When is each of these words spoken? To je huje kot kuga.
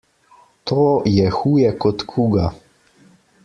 To 0.71 0.81
je 1.17 1.27
huje 1.37 1.69
kot 1.85 1.97
kuga. 2.15 2.45